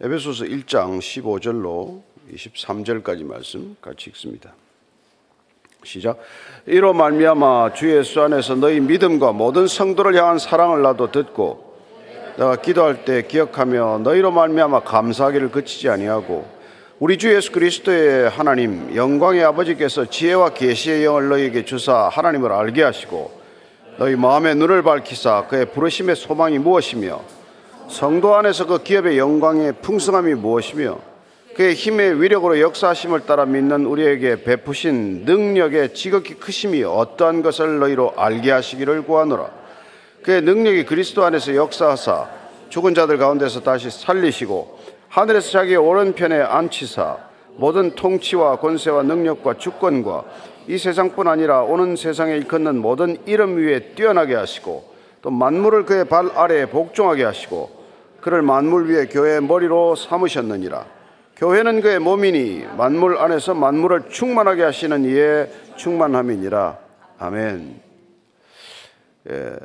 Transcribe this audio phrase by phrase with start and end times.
[0.00, 2.00] 에베소서 1장 15절로
[2.32, 4.54] 23절까지 말씀 같이 읽습니다.
[5.84, 6.18] 시작.
[6.66, 11.76] 이로 말미암아 주 예수 안에서 너희 믿음과 모든 성도를 향한 사랑을 나도 듣고
[12.36, 16.48] 내가 기도할 때 기억하며 너희로 말미암아 감사하기를 그치지 아니하고
[16.98, 23.42] 우리 주 예수 그리스도의 하나님 영광의 아버지께서 지혜와 계시의 영을 너희에게 주사 하나님을 알게 하시고
[23.98, 27.41] 너희 마음의 눈을 밝히사 그의 부르심의 소망이 무엇이며
[27.88, 30.98] 성도 안에서 그 기업의 영광의 풍성함이 무엇이며
[31.54, 38.50] 그의 힘의 위력으로 역사하심을 따라 믿는 우리에게 베푸신 능력의 지극히 크심이 어떠한 것을 너희로 알게
[38.50, 39.50] 하시기를 구하노라.
[40.22, 42.28] 그의 능력이 그리스도 안에서 역사하사
[42.70, 47.18] 죽은 자들 가운데서 다시 살리시고 하늘에서 자기의 오른편에 앉히사
[47.56, 50.24] 모든 통치와 권세와 능력과 주권과
[50.68, 54.91] 이 세상뿐 아니라 오는 세상에 일컫는 모든 이름 위에 뛰어나게 하시고
[55.22, 57.82] 또 만물을 그의 발 아래에 복종하게 하시고
[58.20, 60.86] 그를 만물 위에 교회의 머리로 삼으셨느니라.
[61.36, 66.78] 교회는 그의 몸이니 만물 안에서 만물을 충만하게 하시는 이의 충만함이니라.
[67.18, 67.80] 아멘.
[69.30, 69.56] 예,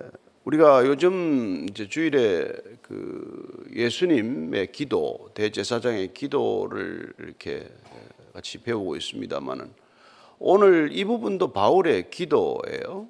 [0.44, 2.48] 우리가 요즘 이제 주일에
[2.84, 7.67] 그 예수님의 기도, 대제사장의 기도를 이렇게
[8.34, 9.72] 같이 배우고 있습니다만은
[10.39, 13.08] 오늘 이 부분도 바울의 기도예요.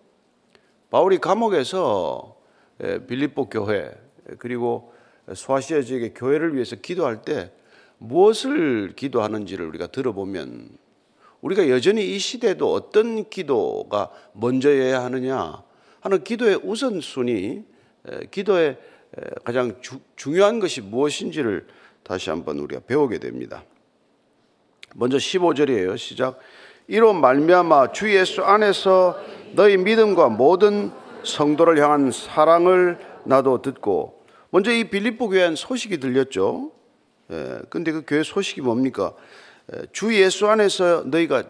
[0.89, 2.36] 바울이 감옥에서 예,
[3.08, 3.92] 빌립보 교회
[4.39, 4.94] 그리고
[5.33, 7.52] 소아시아 지역의 교회를 위해서 기도할 때
[7.97, 10.69] 무엇을 기도하는지를 우리가 들어보면
[11.42, 15.64] 우리가 여전히 이 시대도 어떤 기도가 먼저여야 하느냐
[16.02, 17.64] 하는 기도의 우선순위,
[18.31, 18.78] 기도의
[19.44, 21.67] 가장 주, 중요한 것이 무엇인지를
[22.03, 23.64] 다시 한번 우리가 배우게 됩니다.
[24.95, 25.97] 먼저 15절이에요.
[25.97, 26.39] 시작.
[26.88, 29.19] 이로 말미암아 주 예수 안에서
[29.53, 30.91] 너희 믿음과 모든
[31.28, 36.72] 성도를 향한 사랑을 나도 듣고 먼저 이 빌립보 교회한 소식이 들렸죠.
[37.31, 39.14] 예, 근데 그 교회 소식이 뭡니까?
[39.73, 41.44] 예, 주 예수 안에서 너희가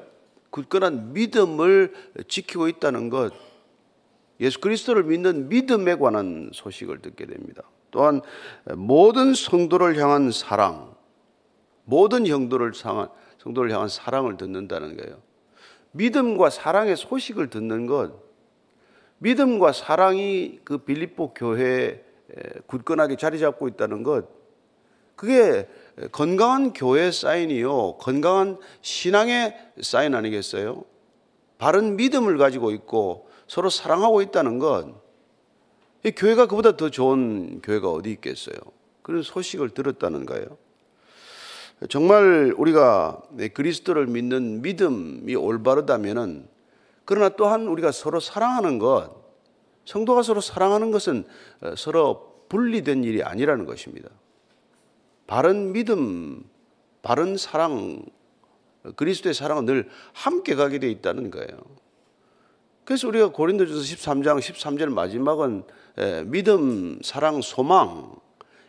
[0.49, 1.93] 굳건한 믿음을
[2.27, 3.33] 지키고 있다는 것,
[4.39, 7.63] 예수 그리스도를 믿는 믿음에 관한 소식을 듣게 됩니다.
[7.91, 8.21] 또한
[8.75, 10.95] 모든 성도를 향한 사랑,
[11.85, 13.09] 모든 형도를 향한
[13.39, 15.17] 성도를 향한 사랑을 듣는다는 거예요.
[15.91, 18.26] 믿음과 사랑의 소식을 듣는 것,
[19.19, 22.03] 믿음과 사랑이 그 빌립보 교회에
[22.67, 24.27] 굳건하게 자리 잡고 있다는 것,
[25.15, 25.67] 그게
[26.11, 27.97] 건강한 교회 사인이요.
[27.97, 30.83] 건강한 신앙의 사인 아니겠어요?
[31.57, 34.93] 바른 믿음을 가지고 있고 서로 사랑하고 있다는 것.
[36.03, 38.55] 이 교회가 그보다 더 좋은 교회가 어디 있겠어요?
[39.01, 40.45] 그런 소식을 들었다는 거예요.
[41.89, 43.21] 정말 우리가
[43.53, 46.47] 그리스도를 믿는 믿음이 올바르다면은
[47.07, 49.15] 그러나 또한 우리가 서로 사랑하는 것,
[49.85, 51.25] 성도가 서로 사랑하는 것은
[51.77, 54.09] 서로 분리된 일이 아니라는 것입니다.
[55.25, 56.43] 바른 믿음,
[57.01, 58.03] 바른 사랑,
[58.97, 61.47] 그리스도의 사랑은 늘 함께 가게 되어 있다는 거예요.
[62.83, 65.63] 그래서 우리가 고린도전서 13장 13절 마지막은
[66.25, 68.17] 믿음, 사랑, 소망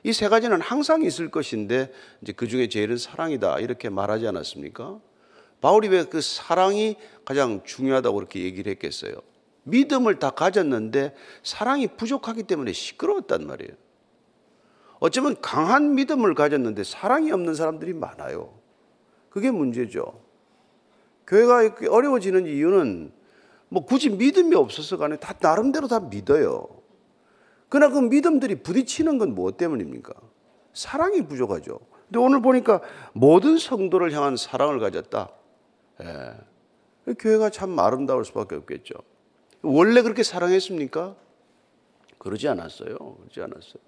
[0.04, 5.00] 이 세 가지는 항상 있을 것인데 이제 그 중에 제일은 사랑이다 이렇게 말하지 않았습니까?
[5.60, 9.14] 바울이 왜 그 사랑이 가장 중요하다고 그렇게 얘기를 했겠어요?
[9.64, 13.72] 믿음을 다 가졌는데 사랑이 부족하기 때문에 시끄러웠단 말이에요.
[15.00, 18.54] 어쩌면 강한 믿음을 가졌는데 사랑이 없는 사람들이 많아요.
[19.30, 20.20] 그게 문제죠.
[21.26, 23.12] 교회가 어려워지는 이유는
[23.68, 26.66] 뭐 굳이 믿음이 없어서가 아니라 다 나름대로 다 믿어요.
[27.68, 30.14] 그러나 그 믿음들이 부딪히는 건 무엇 때문입니까?
[30.72, 31.78] 사랑이 부족하죠.
[32.06, 32.80] 근데 오늘 보니까
[33.12, 35.28] 모든 성도를 향한 사랑을 가졌다.
[36.02, 37.12] 예.
[37.18, 38.94] 교회가 참 아름다울 수밖에 없겠죠.
[39.62, 41.14] 원래 그렇게 사랑했습니까?
[42.18, 42.96] 그러지 않았어요.
[42.96, 43.82] 그러지 않았어요.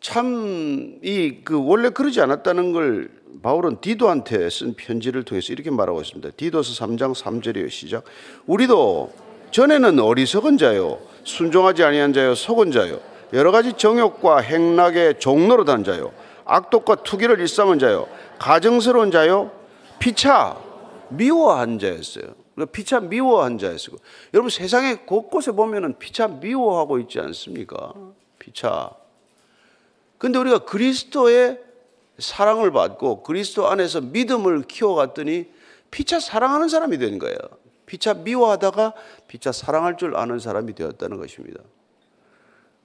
[0.00, 3.10] 참 이 그 원래 그러지 않았다는 걸
[3.42, 6.30] 바울은 디도한테 쓴 편지를 통해서 이렇게 말하고 있습니다.
[6.36, 7.70] 디도서 3장 3절이에요.
[7.70, 8.04] 시작.
[8.46, 9.12] 우리도
[9.50, 12.98] 전에는 어리석은 자요, 순종하지 아니한 자요, 속은 자요,
[13.32, 16.12] 여러 가지 정욕과 행락의 종로로 단 자요,
[16.44, 18.08] 악독과 투기를 일삼은 자요,
[18.38, 19.52] 가정스러운 자요,
[20.00, 20.60] 피차
[21.10, 22.34] 미워한 자였어요.
[22.72, 23.96] 피차 미워한 자였어요.
[24.34, 27.94] 여러분 세상에 곳곳에 보면은 피차 미워하고 있지 않습니까?
[28.38, 28.90] 피차
[30.18, 31.60] 근데 우리가 그리스도의
[32.18, 35.50] 사랑을 받고 그리스도 안에서 믿음을 키워갔더니
[35.90, 37.36] 피차 사랑하는 사람이 된 거예요.
[37.86, 38.94] 피차 미워하다가
[39.28, 41.62] 피차 사랑할 줄 아는 사람이 되었다는 것입니다.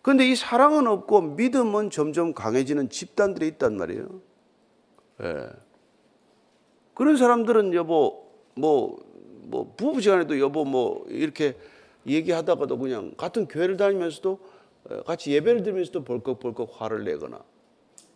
[0.01, 4.07] 그런데 이 사랑은 없고 믿음은 점점 강해지는 집단들이 있단 말이에요.
[5.23, 5.49] 예.
[6.95, 8.25] 그런 사람들은 여보,
[8.55, 8.97] 뭐,
[9.43, 11.55] 뭐, 부부지간에도 여보, 뭐, 이렇게
[12.07, 14.39] 얘기하다가도 그냥 같은 교회를 다니면서도
[15.05, 17.41] 같이 예배를 드리면서도 벌컥벌컥 화를 내거나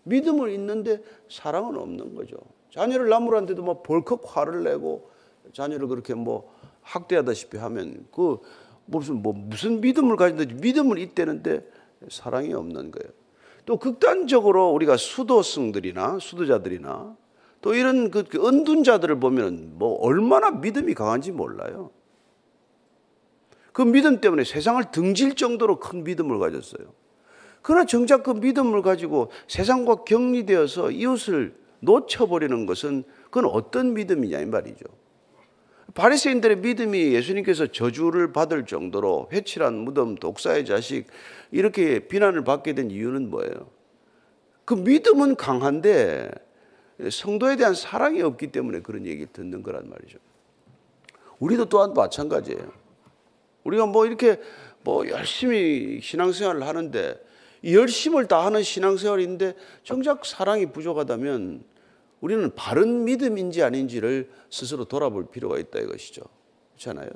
[0.03, 2.37] 믿음을 있는데 사랑은 없는 거죠.
[2.71, 5.09] 자녀를 나무란데도 막 벌컥 화를 내고
[5.53, 8.37] 자녀를 그렇게 뭐 학대하다시피 하면 그
[8.85, 11.67] 무슨 뭐 무슨 믿음을 가진다지 믿음을 잇대는데
[12.09, 13.11] 사랑이 없는 거예요.
[13.65, 17.17] 또 극단적으로 우리가 수도승들이나 수도자들이나
[17.61, 21.91] 또 이런 그, 그 은둔자들을 보면 뭐 얼마나 믿음이 강한지 몰라요.
[23.73, 26.93] 그 믿음 때문에 세상을 등질 정도로 큰 믿음을 가졌어요.
[27.61, 34.85] 그러나 정작 그 믿음을 가지고 세상과 격리되어서 이웃을 놓쳐버리는 것은 그건 어떤 믿음이냐 이 말이죠.
[35.93, 41.07] 바리새인들의 믿음이 예수님께서 저주를 받을 정도로 회칠한 무덤, 독사의 자식
[41.51, 43.69] 이렇게 비난을 받게 된 이유는 뭐예요?
[44.65, 46.29] 그 믿음은 강한데
[47.09, 50.17] 성도에 대한 사랑이 없기 때문에 그런 얘기 듣는 거란 말이죠.
[51.39, 52.71] 우리도 또한 마찬가지예요.
[53.63, 54.39] 우리가 뭐 이렇게
[54.83, 57.19] 뭐 열심히 신앙생활을 하는데
[57.63, 61.63] 열심을 다하는 신앙생활인데 정작 사랑이 부족하다면
[62.21, 66.21] 우리는 바른 믿음인지 아닌지를 스스로 돌아볼 필요가 있다 이것이죠.
[66.73, 67.09] 그렇잖아요?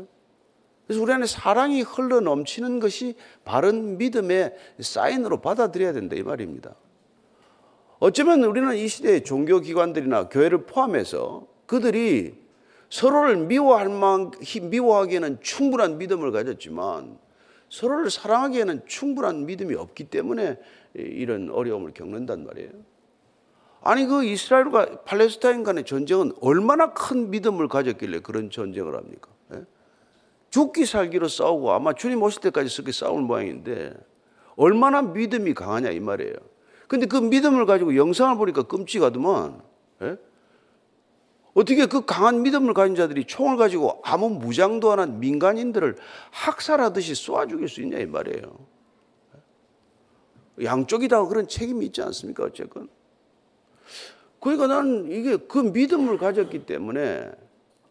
[0.85, 6.75] 그래서 우리 안에 사랑이 흘러 넘치는 것이 바른 믿음의 사인으로 받아들여야 된다 이 말입니다.
[8.03, 12.35] 어쩌면 우리는 이 시대의 종교기관들이나 교회를 포함해서 그들이
[12.89, 14.29] 서로를 미워할 만
[14.61, 17.17] 미워하기에는 충분한 믿음을 가졌지만
[17.69, 20.57] 서로를 사랑하기에는 충분한 믿음이 없기 때문에
[20.95, 22.71] 이런 어려움을 겪는단 말이에요.
[23.79, 29.29] 아니 그 이스라엘과 팔레스타인 간의 전쟁은 얼마나 큰 믿음을 가졌길래 그런 전쟁을 합니까?
[29.53, 29.63] 예?
[30.49, 33.93] 죽기 살기로 싸우고 아마 주님 오실 때까지 그렇게 싸울 모양인데
[34.57, 36.52] 얼마나 믿음이 강하냐 이 말이에요.
[36.93, 39.59] 근데 그 믿음을 가지고 영상을 보니까 끔찍하더만
[40.03, 40.15] 예?
[41.55, 45.95] 어떻게 그 강한 믿음을 가진 자들이 총을 가지고 아무 무장도 안 한 민간인들을
[46.29, 48.43] 학살하듯이 쏘아 죽일 수 있냐 이 말이에요.
[50.61, 52.43] 양쪽이 다 그런 책임이 있지 않습니까?
[52.43, 52.87] 어쨌건.
[54.39, 57.31] 그러니까 나는 이게 그 믿음을 가졌기 때문에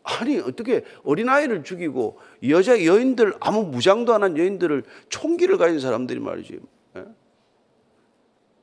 [0.05, 6.61] 아니 어떻게 어린아이를 죽이고 여자 여인들 아무 무장도 안 한 여인들을 총기를 가진 사람들이 말이지.
[6.99, 7.05] 예?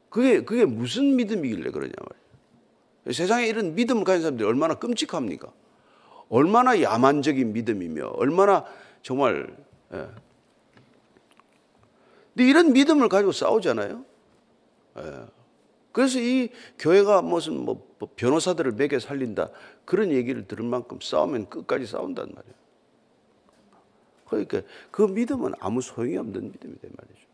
[0.10, 3.14] 그게 그게 무슨 믿음이길래 그러냐 말이야.
[3.14, 5.52] 세상에 이런 믿음을 가진 사람들이 얼마나 끔찍합니까?
[6.30, 8.66] 얼마나 야만적인 믿음이며 얼마나
[9.02, 9.56] 정말
[9.94, 10.08] 예.
[12.34, 14.06] 근데 이런 믿음을 가지고 싸우잖아요.
[14.98, 15.26] 예.
[15.92, 19.50] 그래서 이 교회가 무슨 뭐 변호사들을 매겨 살린다
[19.86, 22.56] 그런 얘기를 들을 만큼 싸우면 끝까지 싸운단 말이에요.
[24.28, 24.62] 그러니까
[24.92, 27.28] 그 믿음은 아무 소용이 없는 믿음이다 말이죠.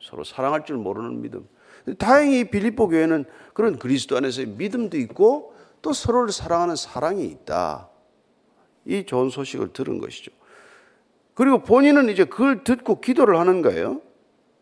[0.00, 1.46] 서로 사랑할 줄 모르는 믿음.
[1.98, 3.24] 다행히 빌립보 교회는
[3.54, 7.88] 그런 그리스도 안에서의 믿음도 있고 또 서로를 사랑하는 사랑이 있다.
[8.84, 10.30] 이 좋은 소식을 들은 것이죠.
[11.34, 14.00] 그리고 본인은 이제 그걸 듣고 기도를 하는 거예요.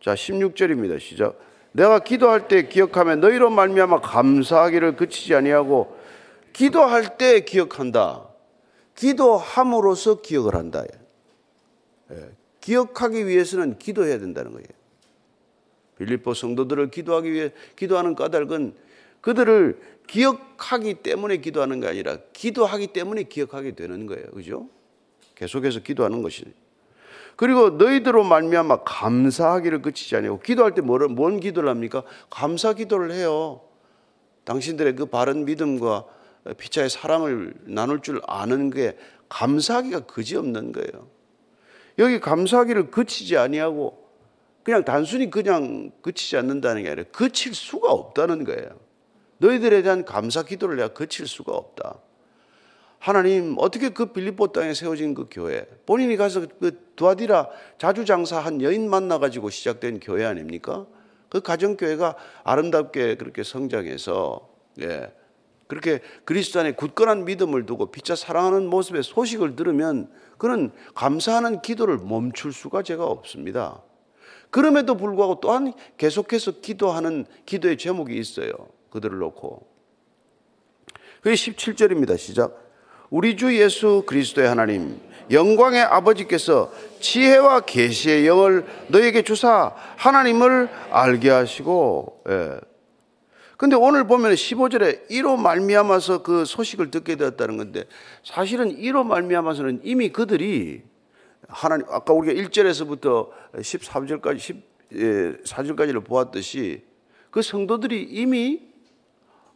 [0.00, 0.98] 자, 16절입니다.
[1.00, 1.38] 시작.
[1.72, 5.96] 내가 기도할 때 기억하며 너희로 말미암아 감사하기를 그치지 아니하고
[6.52, 8.26] 기도할 때 기억한다.
[8.96, 10.84] 기도함으로써 기억을 한다.
[12.10, 12.16] 예.
[12.60, 14.66] 기억하기 위해서는 기도해야 된다는 거예요.
[16.00, 18.74] 빌립보 성도들을 기도하기 위해 기도하는 까닭은
[19.20, 24.24] 그들을 기억하기 때문에 기도하는 게 아니라 기도하기 때문에 기억하게 되는 거예요.
[24.30, 24.68] 그죠?
[25.34, 26.44] 계속해서 기도하는 것이.
[27.36, 32.02] 그리고 너희들로 말미암아 감사하기를 그치지 아니고 기도할 때 뭐를 뭔 기도를 합니까?
[32.30, 33.60] 감사 기도를 해요.
[34.44, 36.06] 당신들의 그 바른 믿음과
[36.56, 38.96] 피차의 사랑을 나눌 줄 아는 게
[39.28, 41.08] 감사하기가 그지없는 거예요.
[41.98, 43.99] 여기 감사하기를 그치지 아니하고
[44.62, 48.68] 그냥 단순히 그냥 그치지 않는다는 게 아니라 그칠 수가 없다는 거예요.
[49.38, 51.98] 너희들에 대한 감사 기도를 내가 그칠 수가 없다.
[52.98, 57.48] 하나님 어떻게 그 빌립보 땅에 세워진 그 교회 본인이 가서 그 두아디라
[57.78, 60.86] 자주 장사한 여인 만나 가지고 시작된 교회 아닙니까?
[61.30, 64.50] 그 가정 교회가 아름답게 그렇게 성장해서
[64.82, 65.10] 예.
[65.66, 72.52] 그렇게 그리스도 안에 굳건한 믿음을 두고 피차 사랑하는 모습의 소식을 들으면 그는 감사하는 기도를 멈출
[72.52, 73.80] 수가 제가 없습니다.
[74.50, 78.52] 그럼에도 불구하고 또한 계속해서 기도하는 기도의 제목이 있어요.
[78.90, 79.66] 그들을 놓고.
[81.22, 82.18] 그게 17절입니다.
[82.18, 82.56] 시작.
[83.10, 92.22] 우리 주 예수 그리스도의 하나님, 영광의 아버지께서 지혜와 계시의 영을 너에게 주사 하나님을 알게 하시고,
[92.28, 92.60] 예.
[93.56, 97.84] 근데 오늘 보면 15절에 이로 말미암아서 그 소식을 듣게 되었다는 건데
[98.24, 100.82] 사실은 이로 말미암아서는 이미 그들이
[101.50, 106.84] 하나님 아까 우리가 1절에서부터 13절까지 14절까지를 보았듯이
[107.30, 108.70] 그 성도들이 이미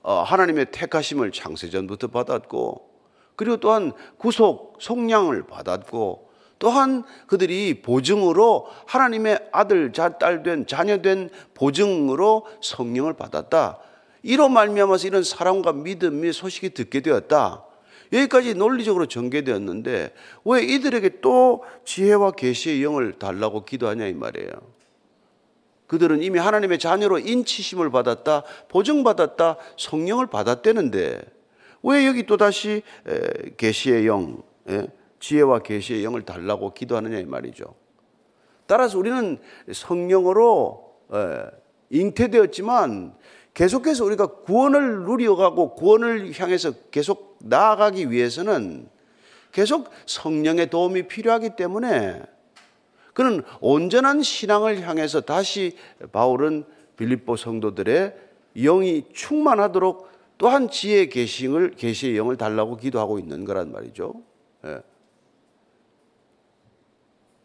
[0.03, 2.91] 어, 하나님의 택하심을 창세전부터 받았고
[3.37, 12.47] 그리고 또한 구속 속량을 받았고 또한 그들이 보증으로 하나님의 아들 딸 된 자녀 된 보증으로
[12.61, 13.79] 성령을 받았다.
[14.23, 17.65] 이로 말미암아서 이런 사랑과 믿음의 소식이 듣게 되었다.
[18.15, 24.51] 여기까지 논리적으로 전개되었는데 왜 이들에게 또 지혜와 계시의 영을 달라고 기도하냐 이 말이에요.
[25.87, 31.21] 그들은 이미 하나님의 자녀로 인치심을 받았다, 보증받았다, 성령을 받았대는데
[31.83, 32.83] 왜 여기 또 다시
[33.57, 34.87] 계시의 영, 예?
[35.21, 37.75] 지혜와 계시의 영을 달라고 기도하느냐 이 말이죠.
[38.67, 39.39] 따라서 우리는
[39.71, 40.95] 성령으로
[41.91, 43.15] 잉태되었지만
[43.55, 48.89] 계속해서 우리가 구원을 누려가고 구원을 향해서 계속 나아가기 위해서는
[49.53, 52.21] 계속 성령의 도움이 필요하기 때문에
[53.13, 55.77] 그는 온전한 신앙을 향해서 다시
[56.11, 56.65] 바울은
[56.97, 58.17] 빌립보 성도들의
[58.57, 64.15] 영이 충만하도록 또한 지혜 계시를 계시의 영을 달라고 기도하고 있는 거란 말이죠.
[64.65, 64.81] 예.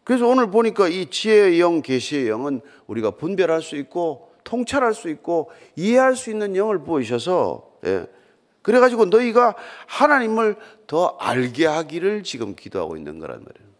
[0.02, 5.50] 그래서 오늘 보니까 이 지혜의 영, 계시의 영은 우리가 분별할 수 있고 통찰할 수 있고
[5.76, 8.06] 이해할 수 있는 영을 보이셔서 예.
[8.62, 9.54] 그래가지고 너희가
[9.86, 10.56] 하나님을
[10.88, 13.70] 더 알게 하기를 지금 기도하고 있는 거란 말이에요.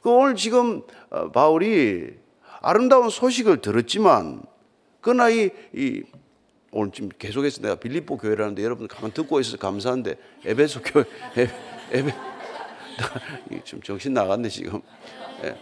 [0.00, 2.14] 그 오늘 지금 어, 바울이
[2.60, 4.42] 아름다운 소식을 들었지만
[5.02, 6.02] 그러나 이, 이
[6.72, 11.04] 오늘 지금 계속해서 내가 빌립보 교회라는데 여러분 가만 듣고 있어서 감사한데 에베소 교회
[11.36, 11.52] 에베,
[11.92, 12.14] 에베
[13.64, 14.80] 지금 정신 나갔네 지금.
[15.44, 15.54] 예.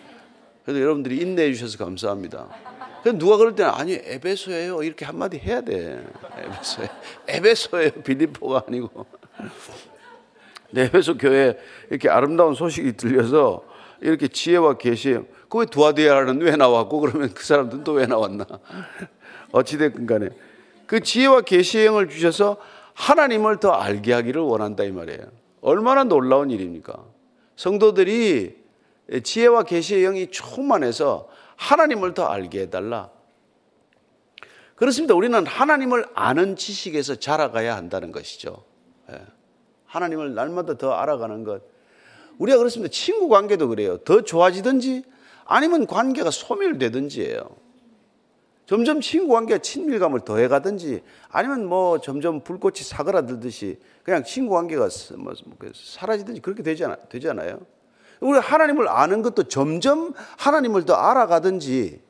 [0.65, 2.75] 그래서 여러분들이 인내해 주셔서 감사합니다.
[3.12, 6.04] 누가 그럴 때는 아니 에베소예요 이렇게 한마디 해야 돼.
[6.38, 6.88] 에베소에
[7.28, 9.06] 에베소예요 빌립보가 아니고.
[10.70, 11.58] 네, 에베소 교회
[11.90, 13.64] 이렇게 아름다운 소식이 들려서
[14.00, 18.44] 이렇게 지혜와 계시 그왜 두아디아라는 왜 나왔고 그러면 그 사람들은 또 왜 나왔나?
[19.52, 20.28] 어찌됐든 간에
[20.86, 22.56] 그 지혜와 계시의 영을 주셔서
[22.94, 25.20] 하나님을 더 알게 하기를 원한다 이 말이에요.
[25.60, 26.94] 얼마나 놀라운 일입니까?
[27.56, 28.56] 성도들이
[29.22, 33.10] 지혜와 계시의 영이 충만해서 하나님을 더 알게 해달라.
[34.76, 35.14] 그렇습니다.
[35.14, 38.64] 우리는 하나님을 아는 지식에서 자라가야 한다는 것이죠.
[39.10, 39.20] 예.
[39.86, 41.62] 하나님을 날마다 더 알아가는 것.
[42.38, 42.90] 우리가 그렇습니다.
[42.92, 43.96] 친구 관계도 그래요.
[43.98, 45.04] 더 좋아지든지
[45.46, 47.66] 아니면 관계가 소멸되든지예요.
[48.66, 55.70] 점점 친구 관계가 친밀감을 더해가든지 아니면 뭐 점점 불꽃이 사그라들듯이 그냥 친구 관계가 뭐, 뭐
[55.72, 57.60] 사라지든지 그렇게 되지 않아요?
[58.20, 62.00] 우리 하나님을 아는 것도 점점 하나님을 더 알아가든지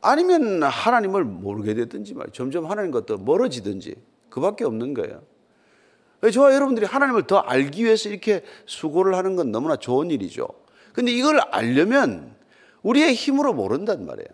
[0.00, 3.96] 아니면 하나님을 모르게 되든지 말 점점 하나님과 더 멀어지든지
[4.30, 5.22] 그밖에 없는 거예요.
[6.32, 10.48] 저와 여러분들이 하나님을 더 알기 위해서 이렇게 수고를 하는 건 너무나 좋은 일이죠.
[10.92, 12.34] 근데 이걸 알려면
[12.82, 14.28] 우리의 힘으로 모른단 말이에요.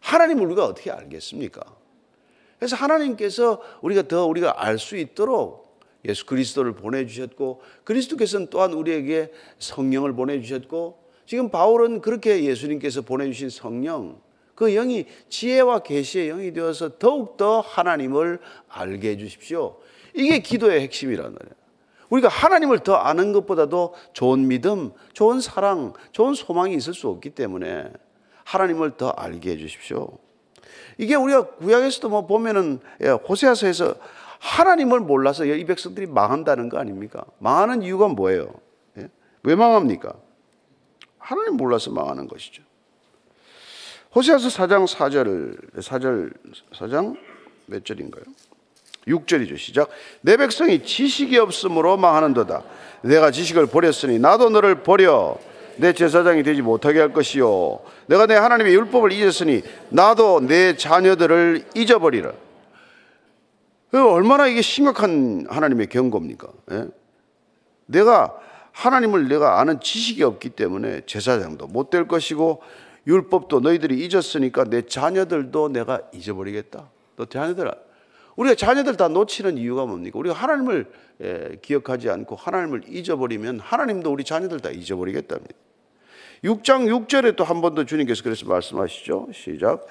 [0.00, 1.62] 하나님을 우리가 어떻게 알겠습니까?
[2.58, 5.63] 그래서 하나님께서 우리가 더 우리가 알 수 있도록
[6.06, 14.20] 예수 그리스도를 보내주셨고 그리스도께서는 또한 우리에게 성령을 보내주셨고 지금 바울은 그렇게 예수님께서 보내주신 성령
[14.54, 19.76] 그 영이 지혜와 계시의 영이 되어서 더욱더 하나님을 알게 해주십시오.
[20.14, 21.54] 이게 기도의 핵심이란 말이에요.
[22.10, 27.90] 우리가 하나님을 더 아는 것보다도 좋은 믿음, 좋은 사랑, 좋은 소망이 있을 수 없기 때문에
[28.44, 30.18] 하나님을 더 알게 해 주십시오.
[30.98, 33.96] 이게 우리가 구약에서도 뭐 보면은 예, 호세아서에서
[34.44, 37.24] 하나님을 몰라서 이 백성들이 망한다는 거 아닙니까?
[37.38, 38.52] 망하는 이유가 뭐예요?
[38.98, 39.08] 예?
[39.42, 40.12] 왜 망합니까?
[41.18, 42.62] 하나님 몰라서 망하는 것이죠.
[44.14, 46.34] 호세아서 4장 4절, 4절,
[46.74, 47.16] 4장
[47.66, 48.22] 몇 절인가요?
[49.08, 49.56] 6절이죠.
[49.56, 49.88] 시작.
[50.20, 52.62] 내 백성이 지식이 없으므로 망하는도다.
[53.02, 55.38] 내가 지식을 버렸으니 나도 너를 버려
[55.76, 57.80] 내 제사장이 되지 못하게 할 것이요.
[58.06, 62.32] 내가 내 하나님의 율법을 잊었으니 나도 내 자녀들을 잊어버리라.
[64.00, 66.48] 얼마나 이게 심각한 하나님의 경고입니까?
[66.72, 66.88] 예?
[67.86, 68.34] 내가
[68.72, 72.62] 하나님을 내가 아는 지식이 없기 때문에 제사장도 못 될 것이고
[73.06, 76.88] 율법도 너희들이 잊었으니까 내 자녀들도 내가 잊어버리겠다.
[77.16, 77.70] 너 자녀들
[78.36, 80.18] 우리가 자녀들 다 놓치는 이유가 뭡니까?
[80.18, 80.86] 우리가 하나님을
[81.62, 85.54] 기억하지 않고 하나님을 잊어버리면 하나님도 우리 자녀들 다 잊어버리겠답니다.
[86.42, 89.28] 6장 6절에 또 한 번 더 주님께서 그래서 말씀하시죠.
[89.32, 89.86] 시작.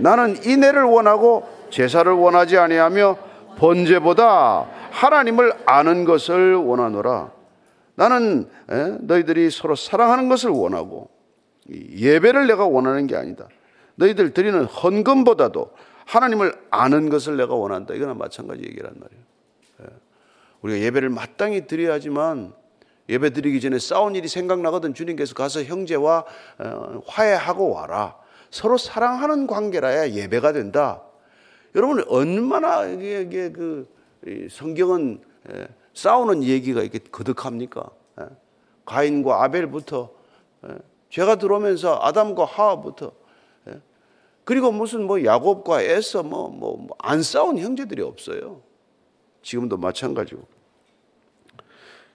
[0.00, 3.16] 나는 인애를 원하고 제사를 원하지 아니하며
[3.56, 7.30] 번제보다 하나님을 아는 것을 원하노라.
[7.94, 8.48] 나는
[9.00, 11.10] 너희들이 서로 사랑하는 것을 원하고
[11.70, 13.48] 예배를 내가 원하는 게 아니다.
[13.94, 15.70] 너희들 드리는 헌금보다도
[16.06, 17.94] 하나님을 아는 것을 내가 원한다.
[17.94, 19.22] 이거나 마찬가지 얘기란 말이에요.
[19.82, 19.86] 예.
[20.62, 22.52] 우리가 예배를 마땅히 드려야지만
[23.08, 26.24] 예배 드리기 전에 싸운 일이 생각나거든 주님께서 가서 형제와
[26.58, 28.16] 어, 화해하고 와라.
[28.52, 31.02] 서로 사랑하는 관계라야 예배가 된다.
[31.74, 33.88] 여러분 얼마나 이게, 이게 그
[34.50, 37.90] 성경은 예, 싸우는 얘기가 이렇게 거듭합니까?
[38.20, 38.26] 예.
[38.84, 40.10] 가인과 아벨부터
[41.10, 43.12] 죄가 들어오면서 아담과 하와부터
[44.44, 48.60] 그리고 무슨 뭐 야곱과 에서 뭐 뭐 안 싸운 형제들이 없어요.
[49.42, 50.42] 지금도 마찬가지고.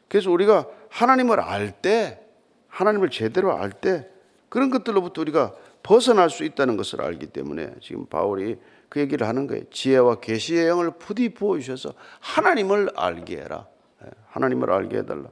[0.07, 2.21] 그래서 우리가 하나님을 알 때,
[2.67, 4.07] 하나님을 제대로 알 때
[4.49, 5.53] 그런 것들로부터 우리가
[5.87, 8.57] 벗어날 수 있다는 것을 알기 때문에 지금 바울이
[8.89, 9.63] 그 얘기를 하는 거예요.
[9.71, 13.67] 지혜와 계시의 영을 부디 부어 주셔서 하나님을 알게 해라.
[14.03, 15.29] 예, 하나님을 알게 해달라.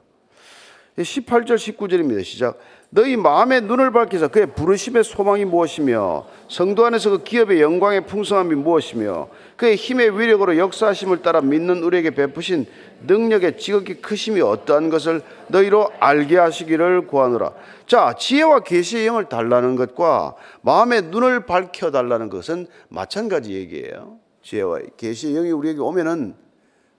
[0.96, 2.24] 18절 19절입니다.
[2.24, 2.58] 시작.
[2.90, 9.28] 너희 마음의 눈을 밝혀서 그의 부르심의 소망이 무엇이며 성도 안에서 그 기업의 영광의 풍성함이 무엇이며
[9.56, 12.66] 그의 힘의 위력으로 역사하심을 따라 믿는 우리에게 베푸신
[13.06, 17.52] 능력의 지극히 크심이 어떠한 것을 너희로 알게 하시기를 구하노라.
[17.86, 24.18] 자, 지혜와 계시의 영을 달라는 것과 마음의 눈을 밝혀 달라는 것은 마찬가지 얘기예요.
[24.42, 26.34] 지혜와 계시의 영이 우리에게 오면은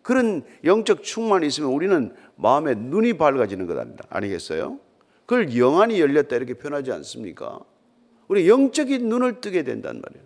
[0.02, 3.78] 그런 영적 충만이 있으면 우리는 마음의 눈이 밝아지는 것
[4.10, 4.80] 아니겠어요?
[5.28, 7.60] 그걸 영안이 열렸다 이렇게 표현하지 않습니까?
[8.30, 10.26] 우리 영적인 눈을 뜨게 된단 말이에요.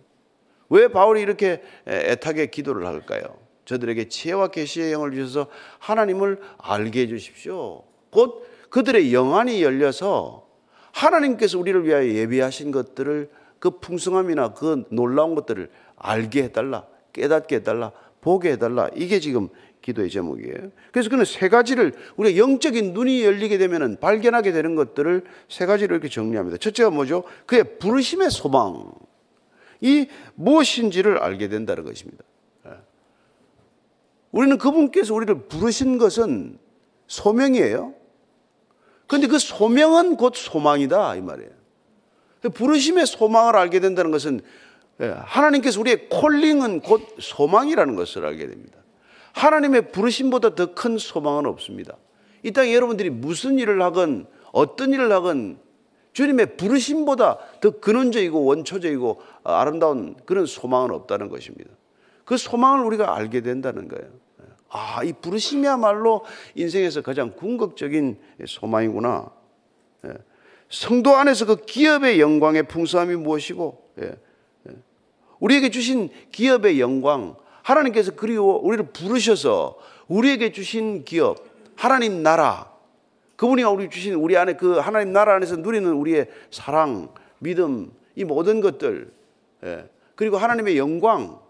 [0.70, 3.22] 왜 바울이 이렇게 애타게 기도를 할까요?
[3.64, 5.48] 저들에게 지혜와 계시의 영을 주셔서
[5.80, 7.82] 하나님을 알게 해 주십시오.
[8.10, 10.48] 곧 그들의 영안이 열려서
[10.92, 13.28] 하나님께서 우리를 위하여 예비하신 것들을
[13.58, 18.88] 그 풍성함이나 그 놀라운 것들을 알게 해달라, 깨닫게 해달라, 보게 해달라.
[18.94, 19.48] 이게 지금
[19.82, 20.70] 기도의 제목이에요.
[20.92, 26.08] 그래서 그는 세 가지를 우리가 영적인 눈이 열리게 되면 발견하게 되는 것들을 세 가지로 이렇게
[26.08, 26.56] 정리합니다.
[26.56, 27.24] 첫째가 뭐죠?
[27.46, 28.92] 그의 부르심의 소망.
[29.80, 32.22] 이 무엇인지를 알게 된다는 것입니다.
[32.66, 32.70] 예.
[34.30, 36.58] 우리는 그분께서 우리를 부르신 것은
[37.08, 37.94] 소명이에요.
[39.08, 41.50] 그런데 그 소명은 곧 소망이다 이 말이에요.
[42.54, 44.40] 부르심의 소망을 알게 된다는 것은
[45.00, 48.81] 예, 하나님께서 우리의 콜링은 곧 소망이라는 것을 알게 됩니다.
[49.32, 51.96] 하나님의 부르심보다 더 큰 소망은 없습니다.
[52.42, 55.58] 이 땅에 여러분들이 무슨 일을 하건 어떤 일을 하건
[56.12, 61.70] 주님의 부르심보다 더 근원적이고 원초적이고 아름다운 그런 소망은 없다는 것입니다.
[62.24, 64.10] 그 소망을 우리가 알게 된다는 거예요.
[64.68, 66.24] 아, 이 부르심이야말로
[66.54, 69.30] 인생에서 가장 궁극적인 소망이구나.
[70.06, 70.14] 예.
[70.70, 74.16] 성도 안에서 그 기업의 영광의 풍성함이 무엇이고, 예.
[74.68, 74.72] 예.
[75.40, 79.76] 우리에게 주신 기업의 영광, 하나님께서 그리고 우리를 부르셔서
[80.08, 81.38] 우리에게 주신 기업,
[81.76, 82.70] 하나님 나라,
[83.36, 88.60] 그분이 우리 주신 우리 안에 그 하나님 나라 안에서 누리는 우리의 사랑, 믿음, 이 모든
[88.60, 89.10] 것들,
[89.64, 89.88] 예.
[90.14, 91.40] 그리고 하나님의 영광,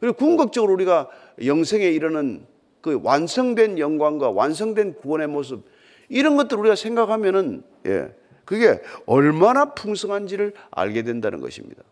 [0.00, 1.08] 그리고 궁극적으로 우리가
[1.44, 2.46] 영생에 이르는
[2.80, 5.64] 그 완성된 영광과 완성된 구원의 모습,
[6.08, 8.14] 이런 것들 우리가 생각하면은, 예.
[8.44, 11.82] 그게 얼마나 풍성한지를 알게 된다는 것입니다.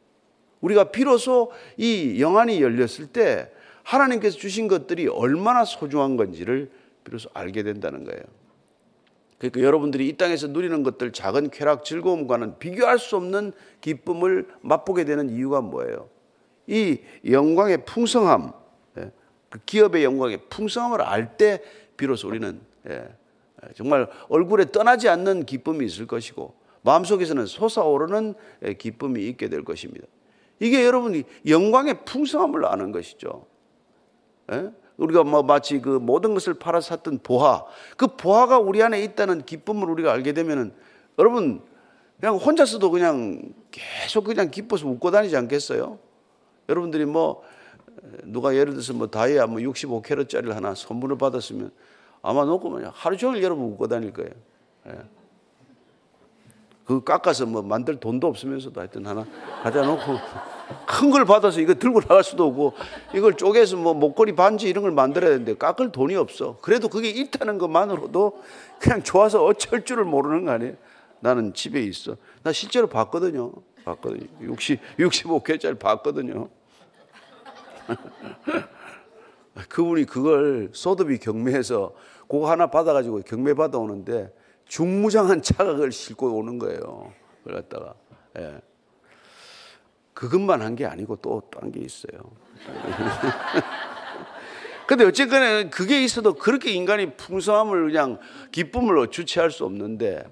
[0.60, 3.50] 우리가 비로소 이 영안이 열렸을 때
[3.82, 6.70] 하나님께서 주신 것들이 얼마나 소중한 건지를
[7.04, 8.22] 비로소 알게 된다는 거예요.
[9.38, 15.30] 그러니까 여러분들이 이 땅에서 누리는 것들 작은 쾌락 즐거움과는 비교할 수 없는 기쁨을 맛보게 되는
[15.30, 16.08] 이유가 뭐예요?
[16.66, 18.52] 이 영광의 풍성함,
[18.98, 19.12] 예,
[19.50, 21.62] 그 기업의 영광의 풍성함을 알 때
[21.96, 23.06] 비로소 우리는 예,
[23.74, 30.06] 정말 얼굴에 떠나지 않는 기쁨이 있을 것이고 마음속에서는 솟아오르는 예, 기쁨이 있게 될 것입니다.
[30.60, 33.46] 이게 여러분이 영광의 풍성함을 아는 것이죠.
[34.52, 34.70] 예?
[34.96, 37.64] 우리가 뭐 마치 그 모든 것을 팔아 샀던 보화,
[37.96, 40.72] 그 보화가 우리 안에 있다는 기쁨을 우리가 알게 되면은
[41.18, 41.62] 여러분
[42.18, 45.98] 그냥 혼자서도 그냥 계속 그냥 기뻐서 웃고 다니지 않겠어요?
[46.68, 47.42] 여러분들이 뭐
[48.24, 51.70] 누가 예를 들어서 뭐 다이아 뭐 65캐럿짜리를 하나 선물을 받았으면
[52.22, 54.30] 아마 놓고 하루 종일 여러분 웃고 다닐 거예요.
[54.88, 54.92] 예.
[56.86, 59.26] 그 깎아서 뭐 만들 돈도 없으면서도 하여튼 하나
[59.62, 60.18] 가져 놓고
[60.86, 62.74] 큰 걸 받아서 이거 들고 나갈 수도 없고
[63.14, 66.58] 이걸 쪼개서 뭐 목걸이 반지 이런 걸 만들어야 되는데 깎을 돈이 없어.
[66.60, 68.42] 그래도 그게 있다는 것만으로도
[68.78, 70.74] 그냥 좋아서 어쩔 줄을 모르는 거 아니에요.
[71.20, 72.16] 나는 집에 있어.
[72.42, 73.52] 나 실제로 봤거든요.
[73.84, 74.26] 봤거든요.
[74.40, 76.48] 60, 65개짜리 봤거든요.
[79.68, 81.94] 그분이 그걸 소도비 경매에서
[82.28, 84.32] 그거 하나 받아가지고 경매 받아오는데
[84.66, 87.12] 중무장한 차각을 싣고 오는 거예요.
[87.44, 87.94] 그걸 갖다가.
[88.38, 88.60] 예.
[90.14, 92.18] 그것만 한 게 아니고 또 딴 게 있어요.
[94.86, 98.18] 근데 어쨌거나 그게 있어도 그렇게 인간이 풍성함을 그냥
[98.52, 100.24] 기쁨을 주체할 수 없는데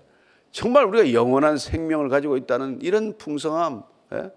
[0.52, 4.30] 정말 우리가 영원한 생명을 가지고 있다는 이런 풍성함, 예?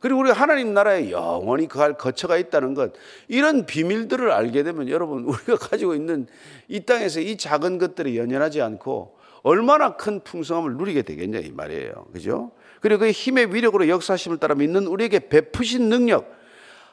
[0.00, 2.92] 그리고 우리가 하나님 나라에 영원히 그 거처가 있다는 것,
[3.28, 6.26] 이런 비밀들을 알게 되면 여러분, 우리가 가지고 있는
[6.66, 12.06] 이 땅에서 이 작은 것들이 연연하지 않고 얼마나 큰 풍성함을 누리게 되겠냐 이 말이에요.
[12.12, 12.52] 그죠?
[12.80, 16.32] 그리고 그 힘의 위력으로 역사심을 따라 믿는 우리에게 베푸신 능력.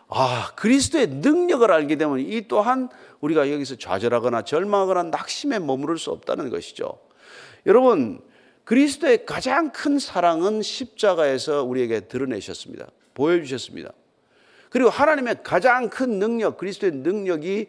[0.08, 2.90] 아, 그리스도의 능력을 알게 되면 이 또한
[3.22, 7.00] 우리가 여기서 좌절하거나 절망하거나 낙심에 머무를 수 없다는 것이죠.
[7.66, 8.20] 여러분,
[8.64, 12.88] 그리스도의 가장 큰 사랑은 십자가에서 우리에게 드러내셨습니다.
[13.14, 13.92] 보여주셨습니다.
[14.70, 17.68] 그리고 하나님의 가장 큰 능력, 그리스도의 능력이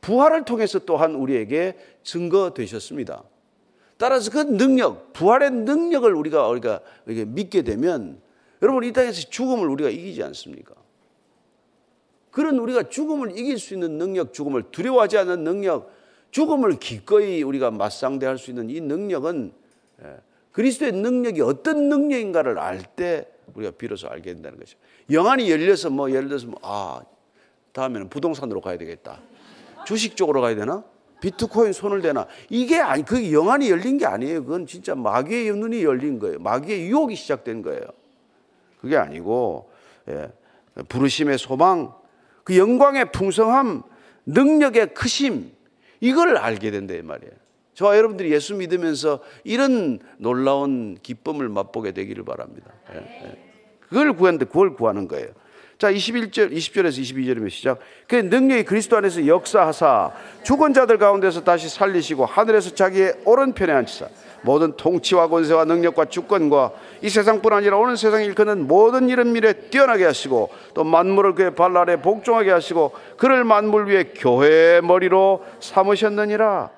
[0.00, 3.22] 부활을 통해서 또한 우리에게 증거되셨습니다.
[4.00, 8.18] 따라서 그 능력, 부활의 능력을 우리가 우리가 믿게 되면
[8.62, 10.74] 여러분 이 땅에서 죽음을 우리가 이기지 않습니까?
[12.30, 15.92] 그런 우리가 죽음을 이길 수 있는 능력, 죽음을 두려워하지 않는 능력,
[16.30, 19.52] 죽음을 기꺼이 우리가 맞상대할 수 있는 이 능력은
[20.02, 20.16] 예,
[20.52, 24.78] 그리스도의 능력이 어떤 능력인가를 알 때 우리가 비로소 알게 된다는 것이죠.
[25.10, 27.02] 영안이 열려서 뭐 예를 들어서 뭐, 아
[27.72, 29.20] 다음에는 부동산으로 가야 되겠다.
[29.84, 30.84] 주식 쪽으로 가야 되나?
[31.20, 32.26] 비트코인 손을 대나?
[32.48, 34.44] 이게 아니 그 영안이 열린 게 아니에요.
[34.44, 36.38] 그건 진짜 마귀의 눈이 열린 거예요.
[36.38, 37.82] 마귀의 유혹이 시작된 거예요.
[38.80, 39.70] 그게 아니고
[40.08, 40.28] 예,
[40.88, 41.92] 부르심의 소망,
[42.44, 43.82] 그 영광의 풍성함,
[44.26, 45.52] 능력의 크심
[46.00, 47.32] 이걸 알게 된다 이 말이에요.
[47.74, 52.72] 저와 여러분들이 예수 믿으면서 이런 놀라운 기쁨을 맛보게 되기를 바랍니다.
[52.92, 53.50] 예, 예.
[53.80, 55.28] 그걸 구하는데 그걸 구하는 거예요.
[55.80, 57.78] 자, 21절, 20절에서 22절이면 시작.
[58.06, 60.12] 그 능력이 그리스도 안에서 역사하사
[60.42, 64.08] 죽은 자들 가운데서 다시 살리시고 하늘에서 자기의 오른편에 앉히사
[64.42, 70.04] 모든 통치와 권세와 능력과 주권과 이 세상뿐 아니라 오는 세상에 일컫는 모든 이름 미래 뛰어나게
[70.04, 76.68] 하시고 또 만물을 그의 발 아래 복종하게 하시고 그를 만물 위에 교회의 머리로 삼으셨느니라.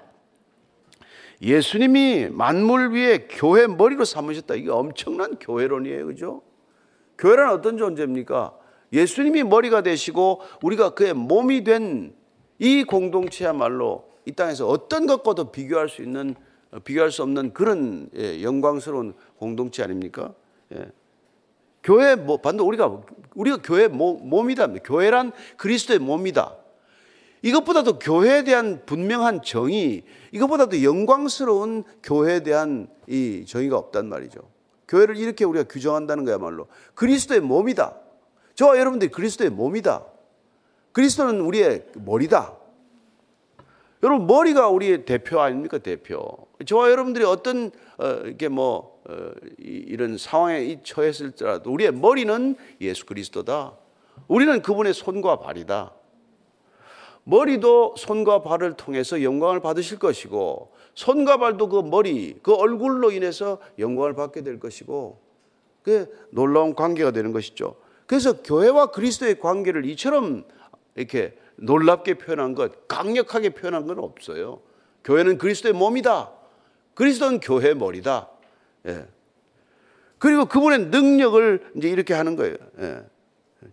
[1.42, 4.54] 예수님이 만물 위에 교회 머리로 삼으셨다.
[4.54, 6.06] 이게 엄청난 교회론이에요.
[6.06, 6.42] 그죠?
[7.18, 8.61] 교회란 어떤 존재입니까?
[8.92, 12.22] 예수님이 머리가 되시고 우리가 그의 몸이 된
[12.62, 16.36] 이 공동체야말로 이 땅에서 어떤 것과도 비교할 수 있는
[16.84, 20.32] 비교할 수 없는 그런 예, 영광스러운 공동체 아닙니까?
[20.72, 20.86] 예.
[21.82, 23.00] 교회 뭐 반도 우리가
[23.34, 24.68] 우리가 교회 몸이다.
[24.84, 26.56] 교회란 그리스도의 몸이다.
[27.42, 34.38] 이것보다도 교회에 대한 분명한 정의, 이것보다도 영광스러운 교회에 대한 이 정의가 없단 말이죠.
[34.86, 38.01] 교회를 이렇게 우리가 규정한다는 거야말로 그리스도의 몸이다.
[38.62, 40.04] 저와 여러분들이 그리스도의 몸이다.
[40.92, 42.56] 그리스도는 우리의 머리다.
[44.04, 46.46] 여러분 머리가 우리의 대표 아닙니까 대표?
[46.64, 53.72] 저와 여러분들이 어떤 어, 이렇게 뭐 어, 이런 상황에 처했을지라도 우리의 머리는 예수 그리스도다.
[54.28, 55.92] 우리는 그분의 손과 발이다.
[57.24, 64.14] 머리도 손과 발을 통해서 영광을 받으실 것이고 손과 발도 그 머리, 그 얼굴로 인해서 영광을
[64.14, 65.20] 받게 될 것이고
[65.82, 67.81] 그 놀라운 관계가 되는 것이죠.
[68.12, 70.44] 그래서 교회와 그리스도의 관계를 이처럼
[70.96, 74.60] 이렇게 놀랍게 표현한 것, 강력하게 표현한 건 없어요.
[75.02, 76.30] 교회는 그리스도의 몸이다.
[76.92, 78.28] 그리스도는 교회의 머리다.
[78.88, 79.06] 예.
[80.18, 82.56] 그리고 그분의 능력을 이제 이렇게 하는 거예요.
[82.80, 83.00] 예.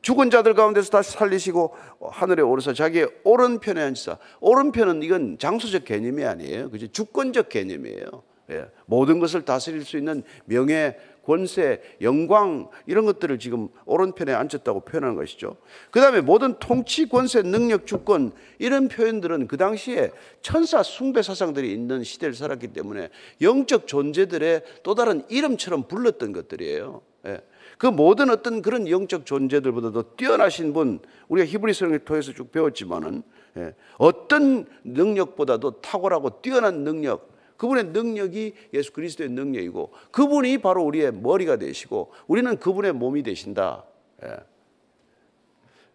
[0.01, 1.75] 죽은 자들 가운데서 다시 살리시고
[2.09, 6.69] 하늘에 오르사 자기의 오른편에 앉으사 오른편은 이건 장소적 개념이 아니에요.
[6.69, 6.87] 그죠?
[6.87, 8.23] 주권적 개념이에요.
[8.51, 8.69] 예.
[8.85, 10.97] 모든 것을 다스릴 수 있는 명예,
[11.29, 15.57] 권세, 영광 이런 것들을 지금 오른편에 앉혔다고 표현하는 것이죠.
[15.91, 20.09] 그 다음에 모든 통치, 권세, 능력, 주권 이런 표현들은 그 당시에
[20.41, 23.09] 천사 숭배 사상들이 있는 시대를 살았기 때문에
[23.41, 27.01] 영적 존재들의 또 다른 이름처럼 불렀던 것들이에요.
[27.27, 27.41] 예.
[27.77, 33.21] 그 모든 어떤 그런 영적 존재들보다도 뛰어나신 분, 우리가 히브리서를 통해서 쭉 배웠지만은
[33.57, 37.29] 예, 어떤 능력보다도 탁월하고 뛰어난 능력,
[37.59, 43.83] 그분의 능력이 예수 그리스도의 능력이고 그분이 바로 우리의 머리가 되시고 우리는 그분의 몸이 되신다.
[44.23, 44.37] 예.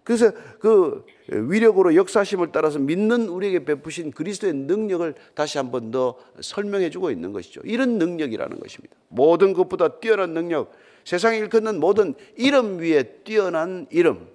[0.04, 6.90] 그래서 그 위력으로 역사심을 따라서 믿는 우리에게 베푸신 그리스도의 능력을 다시 한 번 더 설명해
[6.90, 7.62] 주고 있는 것이죠.
[7.64, 8.94] 이런 능력이라는 것입니다.
[9.08, 10.72] 모든 것보다 뛰어난 능력,
[11.04, 14.28] 세상에 일컫는 모든 이름 위에 뛰어난 이름,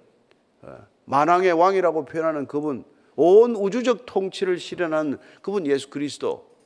[0.63, 2.84] 어, 만왕의 왕이라고 표현하는 그분,
[3.15, 6.59] 온 우주적 통치를 실현한 그분 예수 그리스도, 예.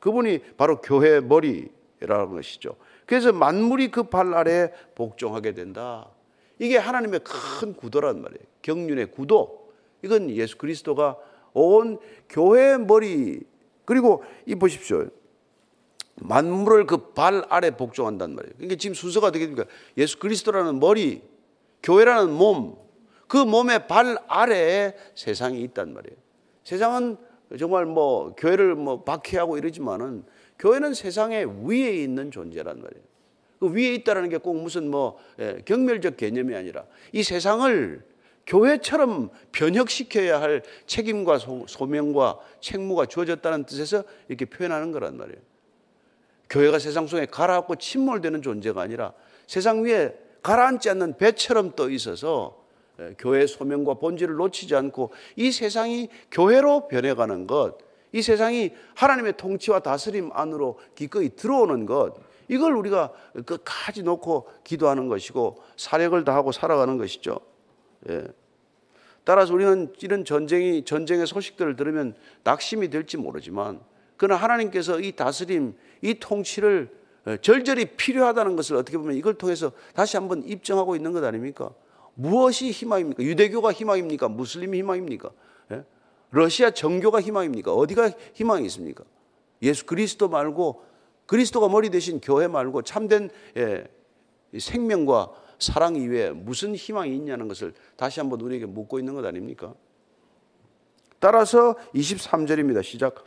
[0.00, 2.76] 그분이 바로 교회 머리라는 것이죠.
[3.06, 6.08] 그래서 만물이 그 발 아래 복종하게 된다.
[6.58, 8.44] 이게 하나님의 큰 구도란 말이에요.
[8.62, 9.72] 경륜의 구도.
[10.02, 11.16] 이건 예수 그리스도가
[11.52, 13.40] 온 교회의 머리,
[13.84, 15.06] 그리고 이 보십시오.
[16.16, 18.54] 만물을 그 발 아래 복종한단 말이에요.
[18.56, 19.68] 그러니까 지금 순서가 어떻게 됩니까?
[19.96, 21.22] 예수 그리스도라는 머리,
[21.82, 22.76] 교회라는 몸,
[23.26, 26.16] 그 몸의 발 아래에 세상이 있단 말이에요.
[26.64, 27.16] 세상은
[27.58, 30.24] 정말 뭐 교회를 뭐 박해하고 이러지만은
[30.58, 33.04] 교회는 세상의 위에 있는 존재란 말이에요.
[33.60, 38.04] 그 위에 있다라는 게 꼭 무슨 뭐 예, 경멸적 개념이 아니라 이 세상을
[38.46, 45.38] 교회처럼 변혁시켜야 할 책임과 소 명과 책무가 주어졌다는 뜻에서 이렇게 표현하는 거란 말이에요.
[46.50, 49.12] 교회가 세상 속에 가라앉고 침몰되는 존재가 아니라
[49.46, 52.61] 세상 위에 가라앉지 않는 배처럼 떠 있어서 예,
[53.18, 57.78] 교회의 소명과 본질을 놓치지 않고 이 세상이 교회로 변해가는 것,
[58.12, 62.14] 이 세상이 하나님의 통치와 다스림 안으로 기꺼이 들어오는 것,
[62.48, 63.12] 이걸 우리가
[63.46, 67.40] 끝까지 놓고 기도하는 것이고 사력을 다하고 살아가는 것이죠.
[68.10, 68.26] 예.
[69.24, 73.80] 따라서 우리는 이런 전쟁이 전쟁의 소식들을 들으면 낙심이 될지 모르지만
[74.16, 76.90] 그러나 하나님께서 이 다스림, 이 통치를
[77.24, 81.70] 어, 절절히 필요하다는 것을 어떻게 보면 이걸 통해서 다시 한번 입증하고 있는 것 아닙니까?
[82.14, 83.22] 무엇이 희망입니까?
[83.22, 84.28] 유대교가 희망입니까?
[84.28, 85.30] 무슬림이 희망입니까?
[85.72, 85.84] 예?
[86.30, 87.72] 러시아 정교가 희망입니까?
[87.72, 89.04] 어디가 희망이 있습니까?
[89.62, 90.84] 예수 그리스도 말고
[91.26, 93.84] 그리스도가 머리 대신 교회 말고 참된 예,
[94.58, 99.74] 생명과 사랑 이외에 무슨 희망이 있냐는 것을 다시 한번 우리에게 묻고 있는 것 아닙니까?
[101.20, 102.82] 따라서 23절입니다.
[102.82, 103.24] 시작.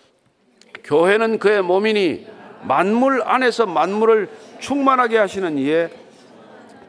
[0.83, 2.27] 교회는 그의 몸이니
[2.67, 5.89] 만물 안에서 만물을 충만하게 하시는 이의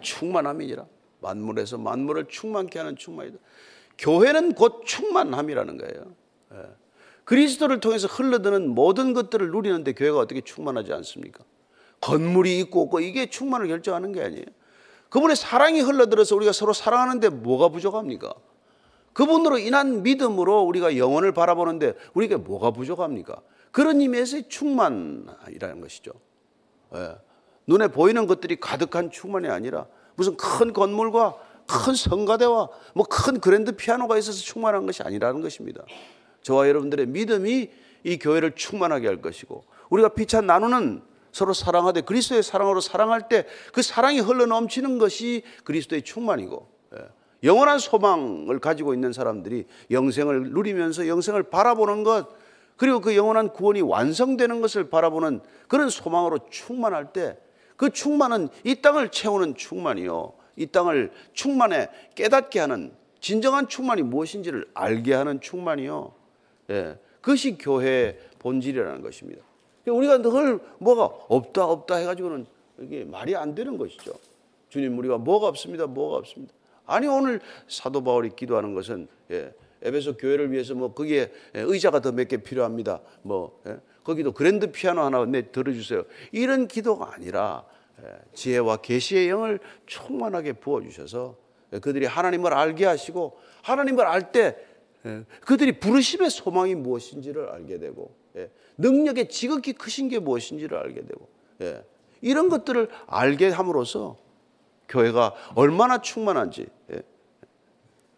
[0.01, 0.85] 충만함이니라.
[1.21, 3.39] 만물에서 만물을 충만케 하는 충만이다.
[3.99, 6.15] 교회는 곧 충만함이라는 거예요.
[6.55, 6.59] 예.
[7.25, 11.45] 그리스도를 통해서 흘러드는 모든 것들을 누리는데 교회가 어떻게 충만하지 않습니까?
[12.01, 14.45] 건물이 있고 없고 이게 충만을 결정하는 게 아니에요.
[15.09, 18.33] 그분의 사랑이 흘러들어서 우리가 서로 사랑하는데 뭐가 부족합니까?
[19.13, 23.41] 그분으로 인한 믿음으로 우리가 영혼을 바라보는데 우리에게 뭐가 부족합니까?
[23.73, 26.13] 그런 의미에서의 충만이라는 것이죠.
[26.95, 27.17] 예.
[27.67, 34.19] 눈에 보이는 것들이 가득한 충만이 아니라 무슨 큰 건물과 큰 성가대와 뭐 큰 그랜드 피아노가
[34.19, 35.83] 있어서 충만한 것이 아니라는 것입니다.
[36.43, 37.71] 저와 여러분들의 믿음이
[38.05, 41.03] 이 교회를 충만하게 할 것이고 우리가 피찬 나누는
[41.33, 47.09] 서로 사랑하되 그리스도의 사랑으로 사랑할 때 그 사랑이 흘러 넘치는 것이 그리스도의 충만이고 예.
[47.43, 52.29] 영원한 소망을 가지고 있는 사람들이 영생을 누리면서 영생을 바라보는 것
[52.77, 57.39] 그리고 그 영원한 구원이 완성되는 것을 바라보는 그런 소망으로 충만할 때
[57.77, 60.33] 그 충만은 이 땅을 채우는 충만이요.
[60.57, 66.13] 이 땅을 충만에 깨닫게 하는 진정한 충만이 무엇인지를 알게 하는 충만이요.
[66.71, 66.99] 예.
[67.21, 69.43] 그것이 교회의 본질이라는 것입니다.
[69.87, 72.47] 우리가 늘 뭐가 없다 없다 해가지고는
[72.81, 74.13] 이게 말이 안 되는 것이죠.
[74.69, 75.87] 주님 우리가 뭐가 없습니다.
[75.87, 76.55] 뭐가 없습니다.
[76.87, 82.29] 아니 오늘 사도 바울이 기도하는 것은 예, 에베소 교회를 위해서 뭐 거기에 의자가 더 몇
[82.29, 83.01] 개 필요합니다.
[83.23, 83.77] 뭐 예,
[84.07, 86.05] 거기도 그랜드 피아노 하나 내 들어주세요.
[86.31, 87.65] 이런 기도가 아니라
[88.01, 91.37] 예, 지혜와 계시의 영을 충만하게 부어 주셔서
[91.83, 94.57] 그들이 하나님을 알게 하시고 하나님을 알때
[95.07, 101.29] 예, 그들이 부르심의 소망이 무엇인지를 알게 되고 예, 능력의 지극히 크신 게 무엇인지를 알게 되고
[101.63, 101.83] 예,
[102.21, 104.17] 이런 것들을 알게 함으로써
[104.89, 106.69] 교회가 얼마나 충만한지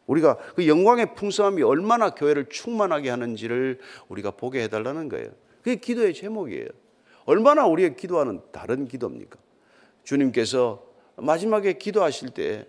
[0.07, 5.31] 우리가 그 영광의 풍성함이 얼마나 교회를 충만하게 하는지를 우리가 보게 해달라는 거예요.
[5.63, 6.69] 그게 기도의 제목이에요.
[7.25, 9.39] 얼마나 우리의 기도와는 다른 기도입니까?
[10.03, 10.85] 주님께서
[11.17, 12.67] 마지막에 기도하실 때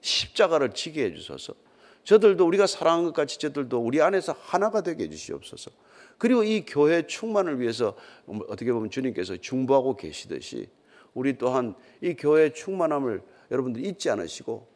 [0.00, 1.54] 십자가를 지게 해주셔서
[2.04, 5.70] 저들도 우리가 사랑한 것 같이 저들도 우리 안에서 하나가 되게 해주시옵소서.
[6.18, 7.94] 그리고 이 교회 충만을 위해서
[8.48, 10.68] 어떻게 보면 주님께서 중보하고 계시듯이
[11.14, 14.66] 우리 또한 이 교회 충만함을 여러분들 잊지 않으시고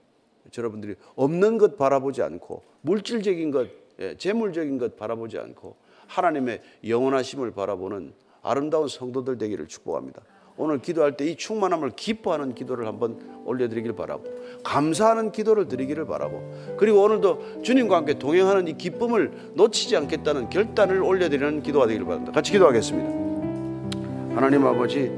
[0.57, 8.13] 여러분들이 없는 것 바라보지 않고 물질적인 것, 예, 재물적인 것 바라보지 않고 하나님의 영원하심을 바라보는
[8.43, 10.23] 아름다운 성도들 되기를 축복합니다.
[10.57, 14.25] 오늘 기도할 때 이 충만함을 기뻐하는 기도를 한번 올려드리길 바라고
[14.63, 21.63] 감사하는 기도를 드리기를 바라고 그리고 오늘도 주님과 함께 동행하는 이 기쁨을 놓치지 않겠다는 결단을 올려드리는
[21.63, 22.33] 기도가 되기를 바랍니다.
[22.33, 24.37] 같이 기도하겠습니다.
[24.37, 25.13] 하나님 아버지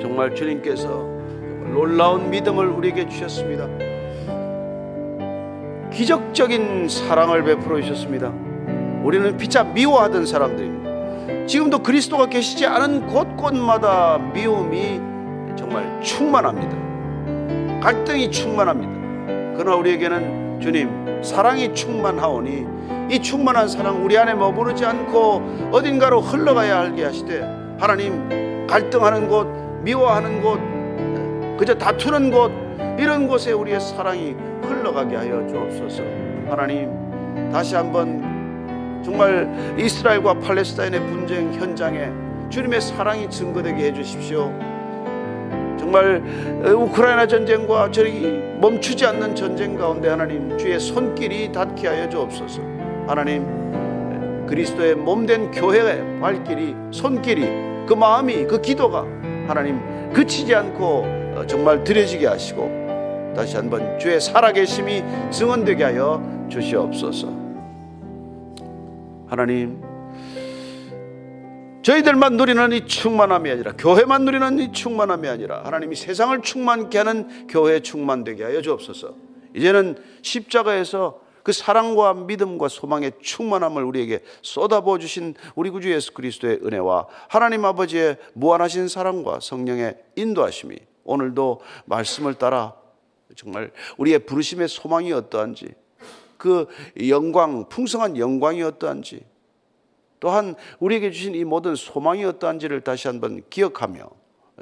[0.00, 0.88] 정말 주님께서
[1.72, 3.66] 놀라운 믿음을 우리에게 주셨습니다.
[5.90, 8.47] 기적적인 사랑을 베풀어 주셨습니다.
[9.08, 11.46] 우리는 피차 미워하던 사람들입니다.
[11.46, 15.00] 지금도 그리스도가 계시지 않은 곳곳마다 미움이
[15.56, 17.80] 정말 충만합니다.
[17.80, 19.56] 갈등이 충만합니다.
[19.56, 22.66] 그러나 우리에게는 주님 사랑이 충만하오니
[23.10, 27.40] 이 충만한 사랑 우리 안에 머무르지 않고 어딘가로 흘러가야 하게 하시되
[27.80, 29.46] 하나님 갈등하는 곳
[29.84, 32.52] 미워하는 곳 그저 다투는 곳
[33.00, 36.02] 이런 곳에 우리의 사랑이 흘러가게 하여 주옵소서
[36.50, 38.37] 하나님 다시 한번
[39.04, 42.10] 정말 이스라엘과 팔레스타인의 분쟁 현장에
[42.50, 44.52] 주님의 사랑이 증거되게 해주십시오.
[45.78, 46.22] 정말
[46.64, 52.60] 우크라이나 전쟁과 저희 멈추지 않는 전쟁 가운데 하나님 주의 손길이 닿게 하여 주옵소서.
[53.06, 57.46] 하나님 그리스도의 몸된 교회의 발길이 손길이
[57.86, 59.04] 그 마음이 그 기도가
[59.46, 59.80] 하나님
[60.12, 67.37] 그치지 않고 정말 드려지게 하시고 다시 한번 주의 살아계심이 증언되게 하여 주시옵소서.
[69.28, 69.82] 하나님,
[71.82, 77.80] 저희들만 누리는 이 충만함이 아니라 교회만 누리는 이 충만함이 아니라 하나님이 세상을 충만케 하는 교회
[77.80, 79.14] 충만되게 하여 주옵소서.
[79.54, 87.06] 이제는 십자가에서 그 사랑과 믿음과 소망의 충만함을 우리에게 쏟아부어 주신 우리 구주 예수 그리스도의 은혜와
[87.28, 92.74] 하나님 아버지의 무한하신 사랑과 성령의 인도하심이 오늘도 말씀을 따라
[93.34, 95.68] 정말 우리의 부르심의 소망이 어떠한지
[96.38, 96.66] 그
[97.08, 99.24] 영광, 풍성한 영광이 어떠한지
[100.20, 104.08] 또한 우리에게 주신 이 모든 소망이 어떠한지를 다시 한번 기억하며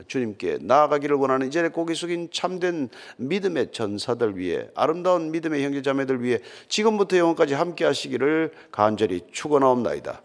[0.06, 6.40] 주님께 나아가기를 원하는 이전에 고개 숙인 참된 믿음의 전사들 위해 아름다운 믿음의 형제 자매들 위해
[6.68, 10.22] 지금부터 영원까지 함께 하시기를 간절히 축원하옵나이다.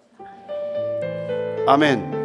[1.67, 2.20] 아멘.